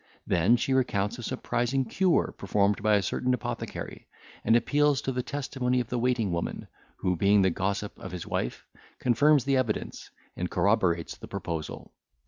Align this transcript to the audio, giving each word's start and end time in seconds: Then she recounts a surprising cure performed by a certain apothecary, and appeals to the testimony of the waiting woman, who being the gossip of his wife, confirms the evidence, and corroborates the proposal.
Then 0.25 0.55
she 0.57 0.73
recounts 0.73 1.19
a 1.19 1.21
surprising 1.21 1.85
cure 1.85 2.33
performed 2.35 2.81
by 2.81 2.95
a 2.95 3.03
certain 3.03 3.35
apothecary, 3.35 4.07
and 4.43 4.55
appeals 4.55 4.99
to 5.03 5.11
the 5.11 5.21
testimony 5.21 5.79
of 5.79 5.89
the 5.89 5.99
waiting 5.99 6.31
woman, 6.31 6.67
who 6.97 7.15
being 7.15 7.43
the 7.43 7.51
gossip 7.51 7.99
of 7.99 8.11
his 8.11 8.25
wife, 8.25 8.65
confirms 8.97 9.43
the 9.43 9.57
evidence, 9.57 10.09
and 10.35 10.49
corroborates 10.49 11.17
the 11.17 11.27
proposal. 11.27 11.93